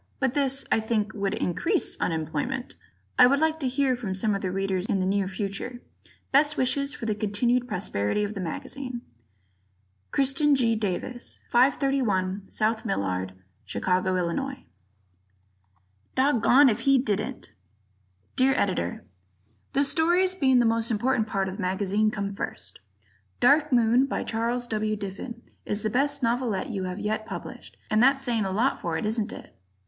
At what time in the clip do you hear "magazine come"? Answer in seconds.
21.61-22.33